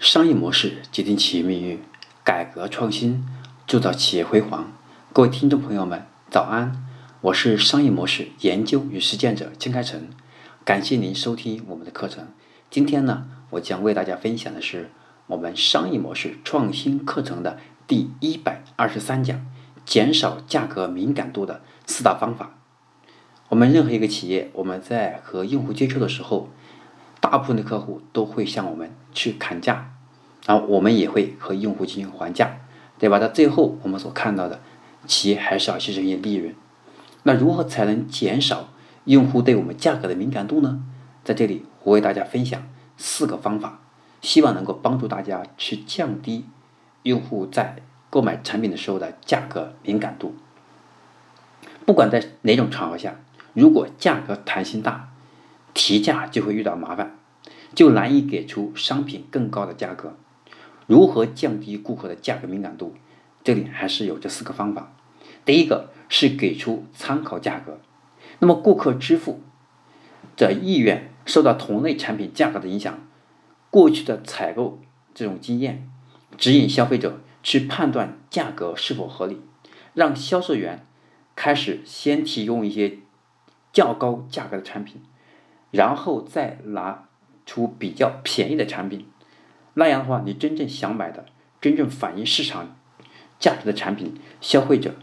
[0.00, 1.78] 商业模式决定企业命运，
[2.24, 3.22] 改革创新
[3.66, 4.72] 铸造企业辉煌。
[5.12, 6.72] 各位听众朋友们，早安！
[7.20, 10.08] 我是商业模式研究与实践者金开成，
[10.64, 12.28] 感谢您收听我们的课程。
[12.70, 14.90] 今天呢，我将为大家分享的是
[15.26, 19.44] 我们商业模式创新课程的第一百二十三讲：
[19.84, 22.54] 减少价格敏感度的四大方法。
[23.50, 26.48] 我们任何一个企业，我们在和用户接触的时候，
[27.20, 29.92] 大部分的客户都会向我们去砍价，
[30.46, 32.56] 然后我们也会和用户进行还价，
[32.98, 33.18] 对吧？
[33.18, 34.60] 到最后我们所看到的，
[35.06, 36.54] 企业还是要牺牲一些利润。
[37.22, 38.70] 那如何才能减少
[39.04, 40.82] 用户对我们价格的敏感度呢？
[41.22, 43.80] 在这里，我为大家分享四个方法，
[44.22, 46.46] 希望能够帮助大家去降低
[47.02, 47.76] 用户在
[48.08, 50.34] 购买产品的时候的价格敏感度。
[51.84, 53.16] 不管在哪种场合下，
[53.52, 55.10] 如果价格弹性大，
[55.74, 57.18] 提价就会遇到麻烦，
[57.74, 60.16] 就难以给出商品更高的价格。
[60.86, 62.94] 如何降低顾客的价格敏感度？
[63.44, 64.92] 这里还是有这四个方法。
[65.44, 67.80] 第一个是给出参考价格。
[68.40, 69.40] 那么顾客支付
[70.36, 72.98] 的意愿受到同类产品价格的影响，
[73.70, 74.80] 过去的采购
[75.14, 75.88] 这种经验
[76.36, 79.40] 指引消费者去判断价格是否合理，
[79.94, 80.84] 让销售员
[81.36, 82.98] 开始先提供一些
[83.72, 85.00] 较高价格的产品。
[85.70, 87.08] 然后再拿
[87.46, 89.06] 出比较便宜的产品，
[89.74, 91.26] 那样的话，你真正想买的、
[91.60, 92.76] 真正反映市场
[93.38, 94.94] 价值的产品，消费者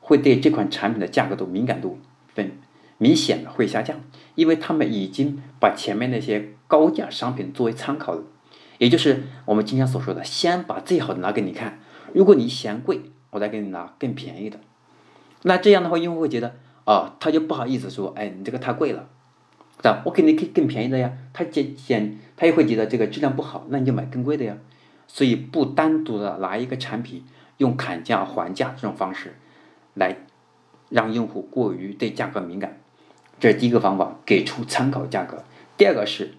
[0.00, 2.58] 会对这款产品的价格度敏感度分
[2.98, 4.00] 明显的会下降，
[4.34, 8.22] 因为他们已经把前面那些高价商品作为参考了，
[8.78, 11.78] 也就是我们经常所说的，先把最好的拿给你看，
[12.12, 14.58] 如果你嫌贵，我再给你拿更便宜的。
[15.42, 19.08] 那这样的话，用户会觉得，哦，他就不好意思说，哎，你这个太贵了。
[19.80, 24.56] 对我给你可以更便宜的呀，他减减，他也会觉得这个质量不好，那你就买更贵的呀。
[25.06, 27.24] 所以不单独的拿一个产品
[27.58, 29.36] 用砍价还价这种方式
[29.94, 30.16] 来
[30.90, 32.78] 让用户过于对价格敏感，
[33.38, 35.44] 这是第一个方法，给出参考价格。
[35.76, 36.34] 第二个是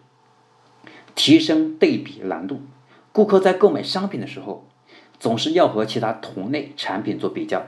[1.16, 2.62] 提升对比难度。
[3.12, 4.68] 顾客在购买商品的时候，
[5.18, 7.66] 总是要和其他同类产品做比较，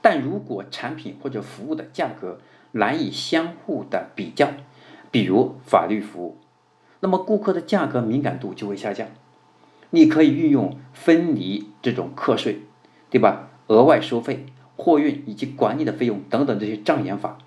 [0.00, 2.40] 但如果产品或者服务的价格
[2.72, 4.50] 难以相互的比较。
[5.16, 6.36] 比如法律服务，
[7.00, 9.08] 那么顾客的价格敏感度就会下降。
[9.88, 12.60] 你可以运用分离这种课税，
[13.08, 13.48] 对吧？
[13.68, 14.44] 额外收费、
[14.76, 17.38] 货运以及管理的费用等等这些障眼法，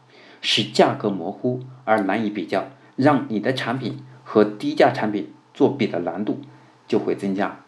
[0.41, 6.39] 使价格模糊而难以比较，让你的产品和低价产品做比的难度
[6.87, 7.59] 就会增加。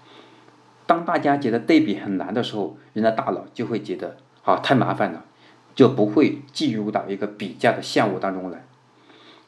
[0.87, 5.23] 当大家觉得对比很难的时候，人的大脑就会觉得啊太麻烦了，
[5.75, 8.63] 就不会进入到一个比价的项目当中来。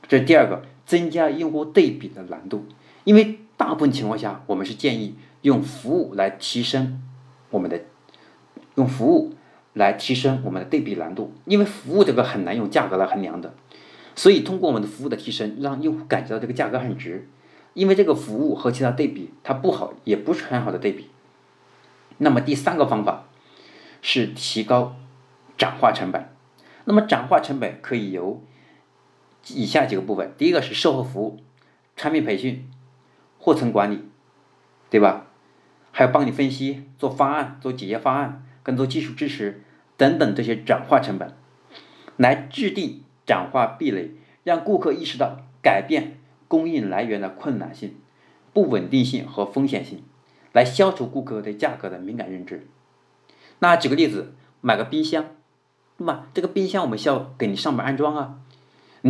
[0.08, 2.66] 这第二个，增加用户对比的难度。
[3.04, 7.02] 因为大部分情况下，我们是建议用服务来提升
[7.50, 7.82] 我们的，
[8.76, 9.34] 用服务
[9.74, 11.34] 来提升我们的对比难度。
[11.46, 13.54] 因为服务这个很难用价格来衡量的，
[14.16, 17.28] 所以通过我们的服务的提升，让用户感觉到这个价格很值。
[17.74, 21.10] 因为这个服务和其他对比，它不好，也不是很好的对比。
[22.20, 23.26] 那么第三个方法
[24.02, 24.96] 是提高
[25.58, 26.30] 转化成本。
[26.86, 28.42] 那么转化成本可以由
[29.50, 31.40] 以下几个部分，第一个是售后服务、
[31.96, 32.70] 产品培训、
[33.38, 34.04] 货存管理，
[34.90, 35.28] 对吧？
[35.92, 39.64] 还有帮你分析、做方案、做解决方案、跟做技术支持
[39.96, 41.36] 等等这些转化成本，
[42.18, 44.12] 来制定转化壁垒，
[44.44, 47.96] 让顾客意识到改变供应来源的困难性、
[48.54, 50.04] 不稳定性和风险性，
[50.52, 52.68] 来消除顾客对价格的敏感认知。
[53.60, 55.26] 那举个例子，买个冰箱，
[55.98, 58.40] 那么这个冰箱我们需要给你上门安装啊。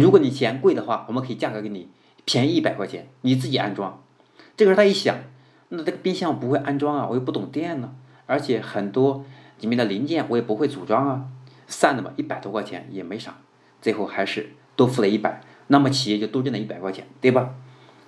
[0.02, 1.88] 如果你嫌贵的话，我们可以价格给你
[2.26, 4.02] 便宜一百块钱，你自己安装。
[4.58, 5.16] 这个时候他一想，
[5.70, 7.94] 那这个冰箱我不会安装啊，我又不懂电呢，
[8.26, 9.24] 而且很多
[9.60, 11.26] 里面的零件我也不会组装啊，
[11.68, 13.38] 算了吧，一百多块钱也没啥，
[13.84, 17.54] 最后还是多付了一百，那么企业就多挣了一百块钱，对吧？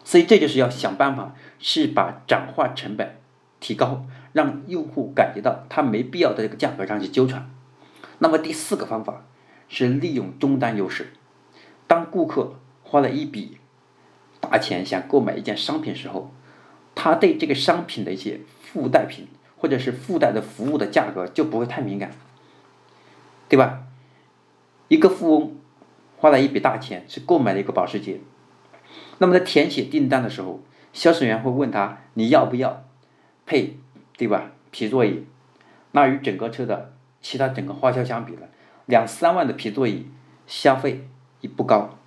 [0.04, 3.18] 所以这就是要想办法，是把转化成本
[3.60, 7.52] 提高，让用户感觉到他没必要在这个价格上去纠缠。
[8.18, 9.24] 那么第四个方法
[9.68, 11.14] 是利用终端优势。
[11.88, 13.58] 当顾客花了一笔
[14.40, 16.32] 大钱想购买一件商品时候，
[16.94, 19.28] 他对这个商品的一些附带品
[19.58, 22.12] 或者是附带的服务的价格就不会太敏感，
[23.50, 23.84] 对吧？
[24.88, 25.56] 一个富翁
[26.18, 28.20] 花了一笔大钱去购买了一个保时捷，
[29.18, 30.62] 那么在填写订单的时候，
[30.94, 32.84] 销售员会问他你要不要
[33.46, 33.78] 配，
[34.16, 34.52] 对吧？
[34.72, 35.26] 皮座椅，
[35.92, 38.42] 那与整个车的其他整个花销相比呢，
[38.86, 40.08] 两三万的皮座椅
[40.46, 41.08] 消费。
[41.48, 41.98] 不高，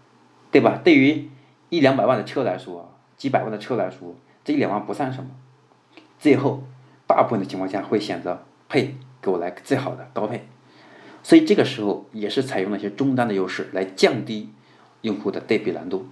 [0.51, 0.81] 对吧？
[0.83, 1.29] 对于
[1.69, 4.15] 一两百万的车来说，几百万的车来说，
[4.45, 5.31] 这一两万不算什么。
[6.19, 6.63] 最后
[7.07, 10.49] 大部分的情况下会选择配给我来最好的高配。
[11.23, 14.51] 所以这个时候也是采用了一些终端的优势来降低
[15.03, 16.07] 用户的对比难度。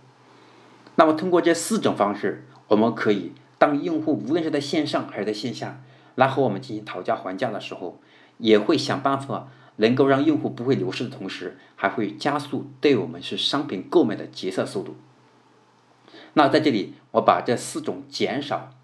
[0.96, 5.81] 那么通过这四种方式，我们可以当用户无论是在线上还是在线下
[6.14, 7.99] 来和我们进行讨价还价的时候，
[8.38, 14.96] 也会想办法能够让用户不会流失的同时，还会加速对我们是商品购买的决策速度。
[16.34, 18.75] 那在这里，我把这四种减少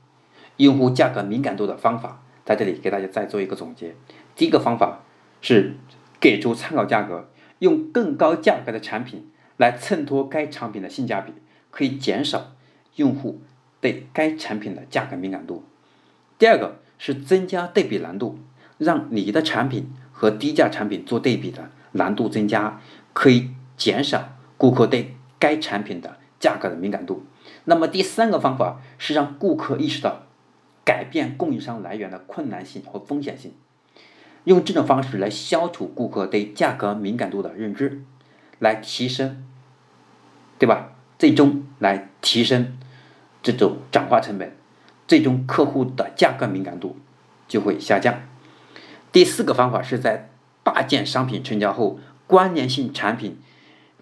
[0.56, 3.94] 用户价格敏感度的方法，在这里给大家再做一个总结。
[4.34, 5.00] 第一个方法
[5.40, 5.76] 是。
[6.22, 7.28] 给出参考价格，
[7.58, 11.32] 用更高价格的产品来衬托该产品的性价比，
[11.72, 12.52] 可以减少
[12.94, 13.42] 用户
[13.80, 15.64] 对该产品的价格敏感度。
[16.38, 18.38] 第二个是增加对比难度，
[18.78, 19.92] 让你的产品
[20.22, 22.80] 和低价产品做对比的难度增加，
[23.12, 27.26] 可以减少顾客对该产品的价格的敏感度。
[27.64, 30.22] 那么第三个方法是让顾客意识到
[30.84, 33.52] 改变供应商来源的困难性和风险性。
[34.44, 38.04] 用这种方式来消除顾客对价格敏感度的认知，
[38.60, 39.44] 来提升，
[40.56, 40.92] 对吧？
[41.18, 42.78] 最终来提升
[43.42, 44.56] 这种转化成本，
[45.08, 46.96] 最终客户的价格敏感度
[47.48, 48.20] 就会下降。
[49.12, 50.30] 第四个方法是在
[50.62, 53.38] 大件商品成交后，关联性产品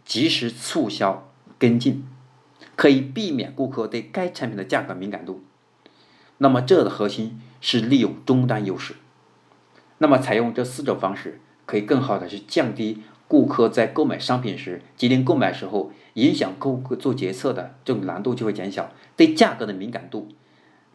[0.05, 1.29] 及时促销
[1.59, 2.07] 跟进，
[2.77, 5.43] 可以避免顾客对该产品的价格敏感度。
[6.39, 8.95] 那么这的核心是利用终端优势。
[9.99, 20.29] 那么，采用这四种方式，可以更好的去降低顾客在购买商品时决定购买时候影响顾客做决策的这种难度就会减小，对价格的敏感度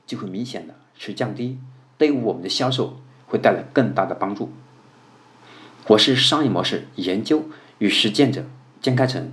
[0.08, 1.60] 就会明显的去降低，
[1.98, 2.98] 对我们的销售
[3.28, 4.52] 会带来更大的帮助。
[5.88, 7.46] 我是商业模式研究
[7.78, 8.46] 与实践者
[8.82, 9.32] 江开成，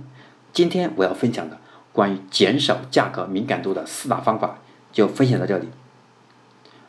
[0.51, 1.59] 今天我要分享的
[1.91, 4.59] 关于减少价格敏感度的四大方法
[4.91, 5.67] 就分享到这里。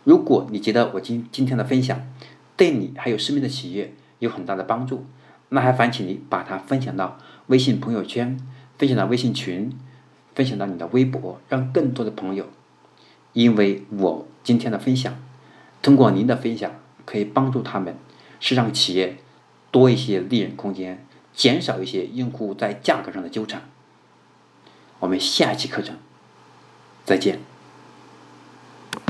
[0.03, 2.07] 如果你觉得我今今天的分享，
[2.57, 5.07] 对你还有身边的企业有很大的帮助，
[5.49, 8.39] 那还烦请你把它分享到微信朋友圈，
[8.79, 9.73] 分享到微信群，
[10.35, 12.47] 分享到你的微博，让更多的朋友，
[13.33, 15.15] 因为我今天的分享，
[15.81, 16.71] 通过您的分享
[17.05, 17.97] 可以帮助他们，
[18.41, 19.19] 是让企业
[19.71, 23.63] 多一些利润空间，减少一些用户在价格上的纠缠。
[25.01, 25.97] 我们下一期课程
[27.05, 27.41] 再见。